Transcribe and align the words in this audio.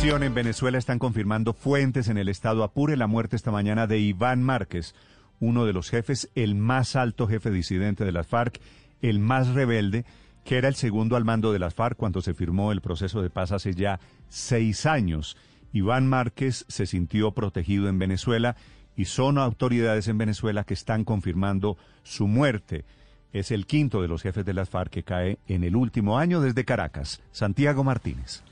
En 0.00 0.32
Venezuela 0.32 0.78
están 0.78 1.00
confirmando 1.00 1.52
fuentes 1.52 2.08
en 2.08 2.18
el 2.18 2.28
estado 2.28 2.62
Apure 2.62 2.96
la 2.96 3.08
muerte 3.08 3.34
esta 3.34 3.50
mañana 3.50 3.88
de 3.88 3.98
Iván 3.98 4.42
Márquez, 4.42 4.94
uno 5.40 5.66
de 5.66 5.72
los 5.72 5.90
jefes, 5.90 6.30
el 6.34 6.54
más 6.54 6.96
alto 6.96 7.26
jefe 7.26 7.50
disidente 7.50 8.04
de 8.04 8.12
las 8.12 8.26
FARC, 8.26 8.60
el 9.02 9.18
más 9.18 9.48
rebelde, 9.48 10.06
que 10.44 10.56
era 10.56 10.68
el 10.68 10.76
segundo 10.76 11.16
al 11.16 11.24
mando 11.24 11.52
de 11.52 11.58
las 11.58 11.74
FARC 11.74 11.96
cuando 11.96 12.22
se 12.22 12.32
firmó 12.32 12.70
el 12.70 12.80
proceso 12.80 13.22
de 13.22 13.28
paz 13.28 13.50
hace 13.50 13.74
ya 13.74 13.98
seis 14.28 14.86
años. 14.86 15.36
Iván 15.72 16.06
Márquez 16.06 16.64
se 16.68 16.86
sintió 16.86 17.32
protegido 17.32 17.88
en 17.88 17.98
Venezuela 17.98 18.56
y 18.96 19.06
son 19.06 19.36
autoridades 19.36 20.06
en 20.06 20.16
Venezuela 20.16 20.64
que 20.64 20.74
están 20.74 21.04
confirmando 21.04 21.76
su 22.04 22.28
muerte. 22.28 22.84
Es 23.32 23.50
el 23.50 23.66
quinto 23.66 24.00
de 24.00 24.08
los 24.08 24.22
jefes 24.22 24.44
de 24.44 24.54
las 24.54 24.70
FARC 24.70 24.90
que 24.90 25.02
cae 25.02 25.38
en 25.48 25.64
el 25.64 25.76
último 25.76 26.18
año 26.18 26.40
desde 26.40 26.64
Caracas. 26.64 27.20
Santiago 27.32 27.84
Martínez. 27.84 28.42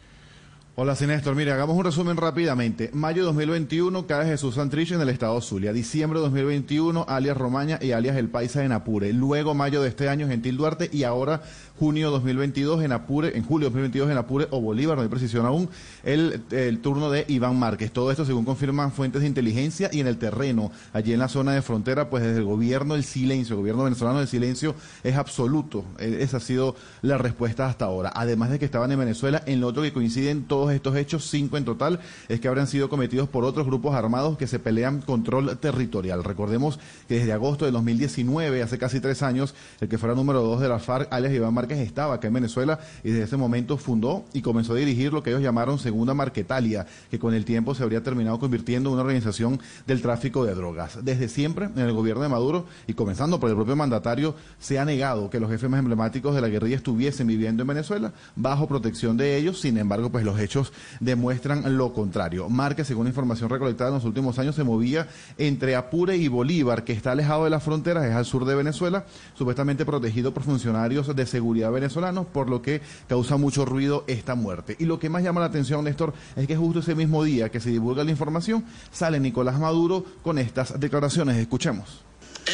Hola, 0.79 0.95
Sinéstor. 0.95 1.34
Mire, 1.34 1.52
hagamos 1.52 1.74
un 1.74 1.86
resumen 1.86 2.18
rápidamente. 2.18 2.90
Mayo 2.93 3.25
2021 3.25 4.07
cae 4.07 4.26
Jesús 4.26 4.57
Santrich 4.57 4.93
en 4.93 5.00
el 5.00 5.08
estado 5.08 5.40
Zulia. 5.40 5.72
Diciembre 5.72 6.21
2021, 6.21 7.07
alias 7.08 7.35
Romaña 7.35 7.79
y 7.80 7.93
alias 7.93 8.14
El 8.16 8.29
Paisa 8.29 8.62
en 8.62 8.72
Apure. 8.72 9.11
Luego, 9.14 9.54
mayo 9.54 9.80
de 9.80 9.89
este 9.89 10.11
año, 10.11 10.29
Gentil 10.29 10.58
Duarte. 10.58 10.90
Y 10.93 11.04
ahora, 11.04 11.40
junio 11.79 12.11
2022 12.11 12.82
en 12.82 12.93
Apure, 12.93 13.39
en 13.39 13.43
julio 13.43 13.68
2022 13.68 14.11
en 14.11 14.18
Apure 14.18 14.49
o 14.50 14.61
Bolívar, 14.61 14.99
no 14.99 15.02
hay 15.02 15.08
precisión 15.08 15.46
aún, 15.46 15.71
el, 16.04 16.43
el 16.50 16.80
turno 16.80 17.11
de 17.11 17.24
Iván 17.27 17.58
Márquez. 17.58 17.90
Todo 17.90 18.11
esto 18.11 18.27
según 18.27 18.44
confirman 18.44 18.93
fuentes 18.93 19.22
de 19.22 19.29
inteligencia 19.29 19.88
y 19.90 20.00
en 20.00 20.07
el 20.07 20.18
terreno, 20.18 20.72
allí 20.93 21.14
en 21.14 21.21
la 21.21 21.29
zona 21.29 21.52
de 21.52 21.63
frontera, 21.63 22.11
pues 22.11 22.22
desde 22.22 22.40
el 22.40 22.44
gobierno 22.44 22.96
el 22.96 23.04
silencio, 23.04 23.54
el 23.54 23.61
gobierno 23.61 23.85
venezolano 23.85 24.21
el 24.21 24.29
silencio 24.29 24.74
es 25.02 25.16
absoluto. 25.16 25.86
Eh, 25.99 26.18
esa 26.21 26.36
ha 26.36 26.40
sido 26.40 26.77
la 27.00 27.16
respuesta 27.16 27.66
hasta 27.66 27.86
ahora. 27.86 28.13
Además 28.14 28.50
de 28.50 28.58
que 28.58 28.66
estaban 28.66 28.93
en 28.93 28.99
Venezuela, 28.99 29.43
en 29.46 29.63
lo 29.63 29.68
otro 29.68 29.82
que 29.82 29.94
coinciden 29.94 30.44
todos 30.44 30.65
estos 30.75 30.96
hechos, 30.96 31.29
cinco 31.29 31.56
en 31.56 31.64
total, 31.64 32.00
es 32.28 32.41
que 32.41 32.48
habrán 32.48 32.66
sido 32.66 32.88
cometidos 32.88 33.28
por 33.28 33.44
otros 33.44 33.66
grupos 33.66 33.94
armados 33.94 34.36
que 34.36 34.47
se 34.47 34.58
pelean 34.58 35.00
control 35.00 35.56
territorial. 35.58 36.24
Recordemos 36.24 36.78
que 37.08 37.18
desde 37.18 37.32
agosto 37.32 37.64
de 37.64 37.70
2019, 37.70 38.62
hace 38.62 38.78
casi 38.78 39.00
tres 39.00 39.22
años, 39.22 39.54
el 39.80 39.88
que 39.88 39.98
fuera 39.98 40.14
número 40.14 40.42
dos 40.42 40.60
de 40.60 40.68
la 40.68 40.78
FARC, 40.78 41.12
alias 41.12 41.32
Iván 41.32 41.54
Márquez, 41.54 41.78
estaba 41.78 42.14
acá 42.14 42.28
en 42.28 42.34
Venezuela 42.34 42.78
y 43.04 43.10
desde 43.10 43.24
ese 43.24 43.36
momento 43.36 43.76
fundó 43.76 44.24
y 44.32 44.42
comenzó 44.42 44.72
a 44.72 44.76
dirigir 44.76 45.12
lo 45.12 45.22
que 45.22 45.30
ellos 45.30 45.42
llamaron 45.42 45.78
Segunda 45.78 46.14
Marquetalia, 46.14 46.86
que 47.10 47.19
con 47.19 47.34
el 47.34 47.44
tiempo 47.44 47.74
se 47.74 47.82
habría 47.82 48.02
terminado 48.02 48.38
convirtiendo 48.38 48.91
en 48.91 48.94
una 48.94 49.02
organización 49.02 49.60
del 49.86 50.02
tráfico 50.02 50.44
de 50.44 50.54
drogas. 50.54 51.04
Desde 51.04 51.28
siempre, 51.28 51.66
en 51.66 51.78
el 51.78 51.92
gobierno 51.92 52.22
de 52.22 52.28
Maduro 52.28 52.66
y 52.86 52.94
comenzando 52.94 53.41
por 53.41 53.50
el 53.50 53.56
propio 53.56 53.76
mandatario, 53.76 54.34
se 54.58 54.78
ha 54.78 54.84
negado 54.84 55.30
que 55.30 55.41
los 55.41 55.50
jefes 55.50 55.69
más 55.70 55.80
emblemáticos 55.80 56.34
de 56.34 56.41
la 56.41 56.48
guerrilla 56.48 56.76
estuviesen 56.76 57.26
viviendo 57.26 57.62
en 57.62 57.69
Venezuela 57.69 58.12
bajo 58.34 58.66
protección 58.66 59.16
de 59.16 59.36
ellos. 59.36 59.60
Sin 59.60 59.78
embargo, 59.78 60.10
pues 60.10 60.24
los 60.24 60.38
hechos 60.41 60.55
demuestran 61.00 61.76
lo 61.76 61.92
contrario. 61.92 62.48
Márquez, 62.48 62.86
según 62.86 63.06
información 63.06 63.50
recolectada 63.50 63.90
en 63.90 63.96
los 63.96 64.04
últimos 64.04 64.38
años, 64.38 64.54
se 64.54 64.64
movía 64.64 65.08
entre 65.38 65.76
Apure 65.76 66.16
y 66.16 66.28
Bolívar, 66.28 66.84
que 66.84 66.92
está 66.92 67.12
alejado 67.12 67.44
de 67.44 67.50
las 67.50 67.62
fronteras, 67.62 68.04
es 68.04 68.14
al 68.14 68.24
sur 68.24 68.44
de 68.44 68.54
Venezuela, 68.54 69.06
supuestamente 69.34 69.84
protegido 69.84 70.32
por 70.32 70.42
funcionarios 70.42 71.14
de 71.14 71.26
seguridad 71.26 71.70
venezolanos, 71.70 72.26
por 72.26 72.48
lo 72.48 72.62
que 72.62 72.80
causa 73.08 73.36
mucho 73.36 73.64
ruido 73.64 74.04
esta 74.06 74.34
muerte. 74.34 74.76
Y 74.78 74.84
lo 74.84 74.98
que 74.98 75.08
más 75.08 75.22
llama 75.22 75.40
la 75.40 75.46
atención, 75.46 75.84
Néstor, 75.84 76.14
es 76.36 76.46
que 76.46 76.56
justo 76.56 76.80
ese 76.80 76.94
mismo 76.94 77.22
día 77.24 77.50
que 77.50 77.60
se 77.60 77.70
divulga 77.70 78.04
la 78.04 78.10
información, 78.10 78.64
sale 78.91 79.20
Nicolás 79.20 79.58
Maduro 79.58 80.04
con 80.22 80.38
estas 80.38 80.78
declaraciones. 80.78 81.36
Escuchemos 81.36 82.04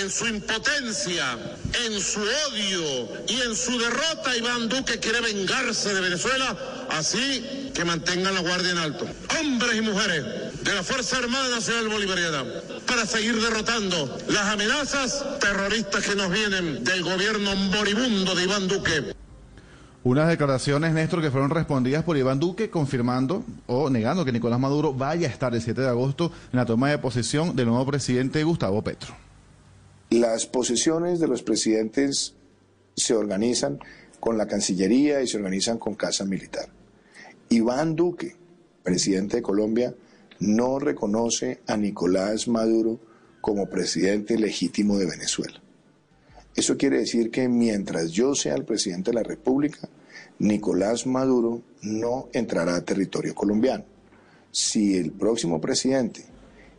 en 0.02 0.10
su 0.10 0.26
impotencia, 0.26 1.38
en 1.86 2.00
su 2.00 2.20
odio 2.20 3.08
y 3.28 3.40
en 3.40 3.54
su 3.54 3.78
derrota, 3.78 4.36
Iván 4.36 4.68
Duque 4.68 4.98
quiere 4.98 5.20
vengarse 5.20 5.94
de 5.94 6.00
Venezuela, 6.00 6.56
así 6.90 7.70
que 7.72 7.84
mantengan 7.84 8.34
la 8.34 8.40
guardia 8.40 8.72
en 8.72 8.78
alto. 8.78 9.06
Hombres 9.40 9.76
y 9.76 9.80
mujeres 9.80 10.24
de 10.62 10.74
la 10.74 10.82
Fuerza 10.82 11.18
Armada 11.18 11.48
Nacional 11.50 11.88
Bolivariana, 11.88 12.44
para 12.86 13.06
seguir 13.06 13.40
derrotando 13.40 14.18
las 14.28 14.46
amenazas 14.46 15.24
terroristas 15.38 16.04
que 16.04 16.16
nos 16.16 16.30
vienen 16.30 16.82
del 16.82 17.04
gobierno 17.04 17.54
moribundo 17.54 18.34
de 18.34 18.42
Iván 18.42 18.66
Duque. 18.66 19.14
Unas 20.02 20.26
declaraciones, 20.26 20.94
Néstor, 20.94 21.22
que 21.22 21.30
fueron 21.30 21.50
respondidas 21.50 22.02
por 22.02 22.16
Iván 22.16 22.40
Duque, 22.40 22.70
confirmando 22.70 23.44
o 23.68 23.88
negando 23.88 24.24
que 24.24 24.32
Nicolás 24.32 24.58
Maduro 24.58 24.92
vaya 24.92 25.28
a 25.28 25.30
estar 25.30 25.54
el 25.54 25.62
7 25.62 25.80
de 25.80 25.88
agosto 25.88 26.32
en 26.52 26.58
la 26.58 26.66
toma 26.66 26.90
de 26.90 26.98
posesión 26.98 27.54
del 27.54 27.66
nuevo 27.66 27.86
presidente 27.86 28.42
Gustavo 28.42 28.82
Petro. 28.82 29.14
Las 30.12 30.44
posesiones 30.44 31.20
de 31.20 31.26
los 31.26 31.42
presidentes 31.42 32.34
se 32.94 33.14
organizan 33.14 33.78
con 34.20 34.36
la 34.36 34.46
Cancillería 34.46 35.22
y 35.22 35.26
se 35.26 35.38
organizan 35.38 35.78
con 35.78 35.94
Casa 35.94 36.26
Militar. 36.26 36.68
Iván 37.48 37.96
Duque, 37.96 38.36
presidente 38.82 39.38
de 39.38 39.42
Colombia, 39.42 39.94
no 40.38 40.78
reconoce 40.78 41.62
a 41.66 41.78
Nicolás 41.78 42.46
Maduro 42.46 43.00
como 43.40 43.70
presidente 43.70 44.38
legítimo 44.38 44.98
de 44.98 45.06
Venezuela. 45.06 45.62
Eso 46.54 46.76
quiere 46.76 46.98
decir 46.98 47.30
que 47.30 47.48
mientras 47.48 48.10
yo 48.10 48.34
sea 48.34 48.54
el 48.54 48.66
presidente 48.66 49.12
de 49.12 49.14
la 49.14 49.22
República, 49.22 49.88
Nicolás 50.40 51.06
Maduro 51.06 51.62
no 51.80 52.28
entrará 52.34 52.76
a 52.76 52.84
territorio 52.84 53.34
colombiano. 53.34 53.86
Si 54.50 54.94
el 54.98 55.10
próximo 55.10 55.58
presidente 55.58 56.26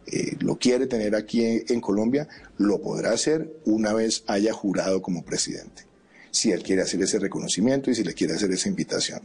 eh, 0.08 0.36
lo 0.40 0.58
quiere 0.58 0.88
tener 0.88 1.16
aquí 1.16 1.44
en, 1.68 1.81
Colombia, 1.81 2.28
lo 2.58 2.81
podrá 2.81 3.12
hacer 3.12 3.52
una 3.66 3.94
vez 3.94 4.24
haya 4.28 4.53
jurado 4.53 5.02
como 5.02 5.24
presidente, 5.24 5.86
si 6.31 6.52
él 6.52 6.64
quiere 6.64 6.81
hacer 6.81 7.02
ese 7.02 7.19
reconocimiento 7.19 7.90
y 7.90 7.96
si 7.96 8.03
le 8.03 8.13
quiere 8.13 8.34
hacer 8.34 8.52
esa 8.52 8.69
invitación. 8.69 9.22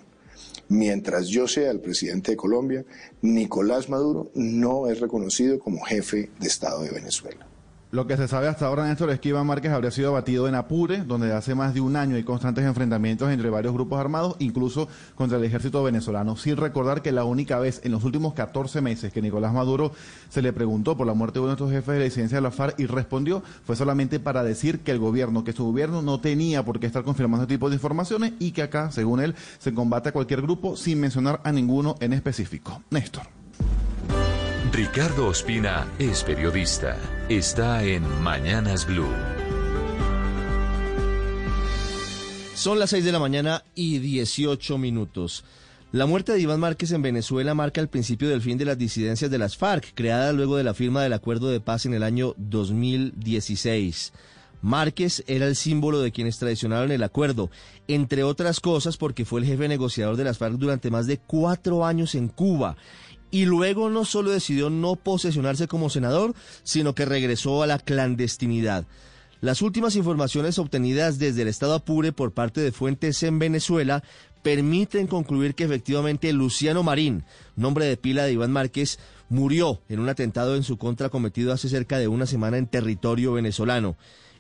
Mientras 0.69 1.29
yo 1.29 1.49
sea 1.49 1.71
el 1.71 1.81
presidente 1.81 2.33
de 2.33 2.37
Colombia, 2.37 2.85
Nicolás 3.23 3.89
Maduro 3.89 4.31
no 4.35 4.89
es 4.89 5.01
reconocido 5.01 5.59
como 5.59 5.81
jefe 5.81 6.31
de 6.39 6.47
Estado 6.47 6.83
de 6.83 6.91
Venezuela. 6.91 7.47
Lo 7.91 8.07
que 8.07 8.19
se 8.19 8.29
sabe 8.29 8.49
hasta 8.49 8.67
ahora, 8.67 8.87
Néstor, 8.87 9.09
es 9.09 9.19
que 9.19 9.31
Iván 9.31 9.47
Márquez 9.47 9.73
habría 9.73 9.91
sido 9.91 10.11
abatido 10.11 10.47
en 10.47 10.55
Apure, 10.55 11.05
donde 11.05 11.33
hace 11.33 11.55
más 11.55 11.73
de 11.73 11.81
un 11.81 11.97
año 11.97 12.17
hay 12.17 12.23
constantes 12.23 12.67
enfrentamientos 12.67 13.31
entre 13.31 13.49
varios 13.49 13.73
grupos 13.73 13.99
armados, 13.99 14.37
incluso 14.41 14.89
contra 15.15 15.39
el 15.39 15.45
ejército 15.45 15.83
venezolano. 15.83 16.37
Sin 16.37 16.59
recordar 16.59 17.01
que 17.01 17.13
la 17.13 17.25
única 17.25 17.59
vez 17.59 17.81
en 17.85 17.93
los 17.93 18.05
últimos 18.05 18.35
14 18.35 18.83
meses 18.83 19.11
que 19.11 19.23
Nicolás 19.23 19.55
Maduro 19.55 19.93
se 20.29 20.43
le 20.43 20.53
preguntó 20.53 20.99
por 20.99 21.07
la 21.07 21.15
muerte 21.15 21.39
de 21.39 21.41
uno 21.41 21.49
de 21.49 21.55
estos 21.55 21.71
jefes 21.71 21.95
de 21.95 21.99
la 22.01 22.05
licencia 22.05 22.37
de 22.37 22.43
la 22.43 22.51
FARC 22.51 22.79
y 22.79 22.85
respondió, 22.85 23.43
fue 23.65 23.75
solamente 23.75 24.21
para 24.21 24.45
decir 24.45 24.81
que 24.81 24.91
el 24.91 24.99
gobierno, 24.99 25.43
que 25.43 25.55
su 25.55 25.65
gobierno 25.65 26.03
no 26.03 26.21
tenía 26.21 26.67
por 26.67 26.81
qué 26.81 26.87
estar 26.87 27.05
confirmando 27.05 27.45
este 27.45 27.55
tipo 27.55 27.71
de 27.71 27.77
informaciones 27.77 28.35
y 28.39 28.51
que 28.51 28.61
acá, 28.61 28.91
según 28.91 29.21
él, 29.21 29.35
se 29.59 29.73
combate 29.73 30.11
a 30.11 30.13
cualquier 30.13 30.43
grupo 30.43 30.77
sin 30.77 31.01
mencionar 31.01 31.41
a 31.43 31.53
ninguno 31.53 31.95
en 32.01 32.13
específico. 32.13 32.83
Néstor. 32.91 33.23
Ricardo 34.73 35.29
Ospina 35.29 35.91
es 35.99 36.23
periodista. 36.23 36.99
Está 37.31 37.83
en 37.85 38.03
Mañanas 38.23 38.87
Blue. 38.87 39.09
Son 42.55 42.79
las 42.79 42.91
6 42.91 43.05
de 43.05 43.13
la 43.13 43.19
mañana 43.19 43.65
y 43.75 43.99
18 43.99 44.77
minutos. 44.77 45.45
La 45.91 46.05
muerte 46.05 46.33
de 46.33 46.41
Iván 46.41 46.61
Márquez 46.61 46.93
en 46.93 47.01
Venezuela 47.01 47.55
marca 47.55 47.81
el 47.81 47.89
principio 47.89 48.29
del 48.29 48.43
fin 48.43 48.59
de 48.59 48.67
las 48.67 48.77
disidencias 48.77 49.31
de 49.31 49.39
las 49.39 49.57
FARC, 49.57 49.95
creadas 49.95 50.35
luego 50.35 50.57
de 50.57 50.65
la 50.65 50.75
firma 50.75 51.03
del 51.03 51.15
acuerdo 51.15 51.49
de 51.49 51.61
paz 51.61 51.87
en 51.87 51.95
el 51.95 52.03
año 52.03 52.35
2016. 52.37 54.13
Márquez 54.61 55.25
era 55.29 55.47
el 55.47 55.57
símbolo 55.57 56.01
de 56.01 56.13
quienes 56.13 56.39
traicionaron 56.39 56.91
el 56.91 57.05
acuerdo, 57.05 57.51
entre 57.87 58.25
otras 58.25 58.61
cosas 58.61 58.97
porque 58.97 59.25
fue 59.25 59.41
el 59.41 59.47
jefe 59.47 59.69
negociador 59.69 60.17
de 60.17 60.25
las 60.25 60.37
FARC 60.37 60.57
durante 60.57 60.91
más 60.91 61.07
de 61.07 61.19
cuatro 61.19 61.87
años 61.87 62.15
en 62.15 62.29
Cuba 62.29 62.77
y 63.31 63.45
luego 63.45 63.91
no 63.91 64.05
solo 64.05 64.31
decidió 64.31 64.71
no 64.71 64.97
posesionarse 64.97 65.69
como 65.69 65.91
senador, 65.91 66.35
sino 66.63 66.95
que 66.95 67.05
regresó 67.05 67.63
a 67.63 67.67
la 67.67 67.79
clandestinidad. 67.79 68.87
Las 69.41 69.63
últimas 69.63 69.95
informaciones 69.95 70.59
obtenidas 70.59 71.19
desde 71.19 71.43
el 71.43 71.49
Estado 71.49 71.75
Apure 71.75 72.13
por 72.13 72.33
parte 72.33 72.61
de 72.61 72.73
fuentes 72.73 73.23
en 73.23 73.39
Venezuela 73.39 74.03
permiten 74.43 75.07
concluir 75.07 75.55
que 75.55 75.65
efectivamente 75.65 76.33
Luciano 76.33 76.83
Marín, 76.83 77.25
nombre 77.55 77.85
de 77.85 77.97
pila 77.97 78.25
de 78.25 78.33
Iván 78.33 78.51
Márquez, 78.51 78.99
murió 79.29 79.81
en 79.89 80.01
un 80.01 80.09
atentado 80.09 80.57
en 80.57 80.65
su 80.65 80.77
contra 80.77 81.09
cometido 81.09 81.53
hace 81.53 81.69
cerca 81.69 81.99
de 81.99 82.09
una 82.09 82.27
semana 82.27 82.59
en 82.59 82.67
territorio 82.67 83.33
venezolano. 83.33 83.97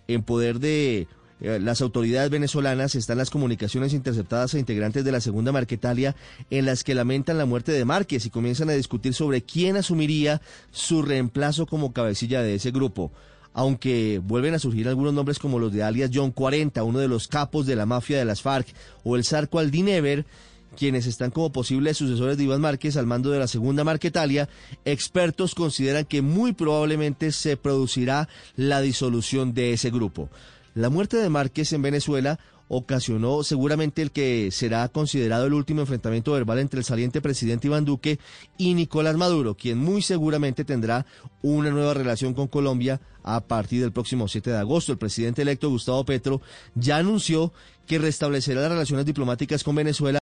En 0.08 0.22
poder 0.22 0.58
de 0.58 1.06
las 1.40 1.80
autoridades 1.80 2.30
venezolanas 2.30 2.94
están 2.94 3.18
las 3.18 3.30
comunicaciones 3.30 3.92
interceptadas 3.92 4.54
a 4.54 4.58
integrantes 4.58 5.04
de 5.04 5.12
la 5.12 5.20
segunda 5.20 5.52
Marquetalia 5.52 6.16
en 6.50 6.66
las 6.66 6.82
que 6.82 6.94
lamentan 6.94 7.38
la 7.38 7.46
muerte 7.46 7.72
de 7.72 7.84
Márquez 7.84 8.26
y 8.26 8.30
comienzan 8.30 8.70
a 8.70 8.74
discutir 8.74 9.14
sobre 9.14 9.42
quién 9.42 9.76
asumiría 9.76 10.40
su 10.72 11.02
reemplazo 11.02 11.66
como 11.66 11.92
cabecilla 11.92 12.42
de 12.42 12.56
ese 12.56 12.70
grupo. 12.70 13.12
Aunque 13.54 14.20
vuelven 14.22 14.54
a 14.54 14.58
surgir 14.58 14.88
algunos 14.88 15.14
nombres 15.14 15.38
como 15.38 15.58
los 15.58 15.72
de 15.72 15.82
alias 15.82 16.10
John 16.12 16.32
40, 16.32 16.82
uno 16.82 16.98
de 16.98 17.08
los 17.08 17.28
capos 17.28 17.66
de 17.66 17.76
la 17.76 17.86
mafia 17.86 18.18
de 18.18 18.24
las 18.24 18.42
FARC, 18.42 18.68
o 19.04 19.16
el 19.16 19.24
Zarco 19.24 19.58
Aldinever, 19.58 20.26
quienes 20.76 21.06
están 21.06 21.30
como 21.30 21.50
posibles 21.50 21.96
sucesores 21.96 22.36
de 22.36 22.44
Iván 22.44 22.60
Márquez 22.60 22.96
al 22.96 23.06
mando 23.06 23.30
de 23.30 23.38
la 23.38 23.48
segunda 23.48 23.84
Marquetalia, 23.84 24.48
expertos 24.84 25.54
consideran 25.54 26.04
que 26.04 26.22
muy 26.22 26.52
probablemente 26.52 27.32
se 27.32 27.56
producirá 27.56 28.28
la 28.54 28.80
disolución 28.80 29.54
de 29.54 29.72
ese 29.72 29.90
grupo. 29.90 30.28
La 30.74 30.90
muerte 30.90 31.16
de 31.16 31.28
Márquez 31.28 31.72
en 31.72 31.82
Venezuela 31.82 32.38
ocasionó 32.68 33.42
seguramente 33.42 34.02
el 34.02 34.10
que 34.10 34.50
será 34.52 34.86
considerado 34.88 35.46
el 35.46 35.54
último 35.54 35.80
enfrentamiento 35.80 36.32
verbal 36.32 36.58
entre 36.58 36.80
el 36.80 36.84
saliente 36.84 37.20
presidente 37.20 37.66
Iván 37.66 37.84
Duque 37.84 38.18
y 38.58 38.74
Nicolás 38.74 39.16
Maduro, 39.16 39.54
quien 39.54 39.78
muy 39.78 40.02
seguramente 40.02 40.64
tendrá 40.64 41.06
una 41.42 41.70
nueva 41.70 41.94
relación 41.94 42.34
con 42.34 42.46
Colombia 42.46 43.00
a 43.22 43.40
partir 43.40 43.80
del 43.80 43.92
próximo 43.92 44.28
7 44.28 44.50
de 44.50 44.58
agosto. 44.58 44.92
El 44.92 44.98
presidente 44.98 45.42
electo 45.42 45.70
Gustavo 45.70 46.04
Petro 46.04 46.40
ya 46.74 46.98
anunció 46.98 47.52
que 47.86 47.98
restablecerá 47.98 48.60
las 48.60 48.70
relaciones 48.70 49.06
diplomáticas 49.06 49.64
con 49.64 49.74
Venezuela 49.74 50.16